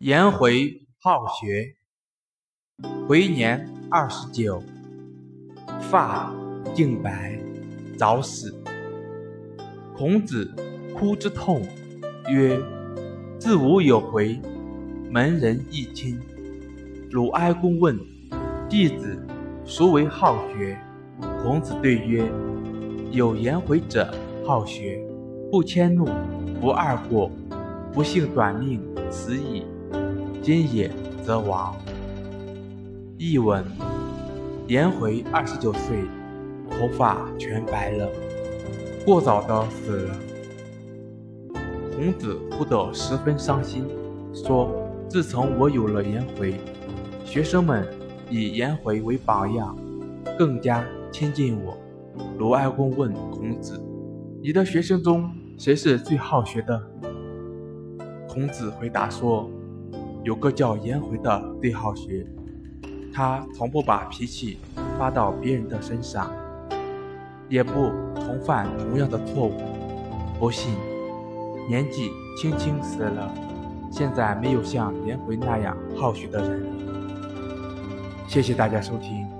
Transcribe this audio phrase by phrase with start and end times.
[0.00, 1.74] 颜回好学，
[3.08, 4.62] 回年二十九，
[5.80, 6.30] 发
[6.74, 7.40] 尽白，
[7.96, 8.54] 早死。
[9.96, 10.54] 孔子
[10.94, 11.66] 哭之痛，
[12.28, 12.60] 曰
[13.40, 14.38] ：“自吾有回，
[15.10, 16.20] 门人亦亲。”
[17.10, 17.98] 鲁哀公问
[18.68, 19.18] 弟子
[19.64, 20.78] ：“孰为好学？”
[21.42, 22.30] 孔子对曰
[23.12, 25.02] ：“有颜回者好学，
[25.50, 26.04] 不迁怒，
[26.60, 27.30] 不贰过，
[27.94, 28.78] 不幸短命，
[29.10, 29.64] 死矣。”
[30.42, 30.90] 今也
[31.24, 31.74] 则亡。
[33.18, 33.64] 译文：
[34.68, 36.04] 颜回二十九岁，
[36.70, 38.08] 头发全白了，
[39.04, 40.14] 过早的死了。
[41.96, 43.86] 孔子哭得十分伤心，
[44.32, 44.70] 说
[45.10, 46.60] ：“自从我有了颜回，
[47.24, 47.88] 学生们
[48.30, 49.76] 以颜回为榜样，
[50.38, 51.76] 更加亲近我。”
[52.38, 53.82] 鲁哀公问孔子
[54.40, 55.28] ：“你的学生中
[55.58, 56.80] 谁是最好学的？”
[58.28, 59.50] 孔子回答说。
[60.26, 62.26] 有个叫颜回的最好学，
[63.14, 64.58] 他从不把脾气
[64.98, 66.32] 发到别人的身上，
[67.48, 69.52] 也不重犯同样的错误。
[70.40, 70.74] 不信，
[71.68, 73.32] 年纪轻轻死了，
[73.88, 76.66] 现在没有像颜回那样好学的人。
[78.26, 79.35] 谢谢大家收听。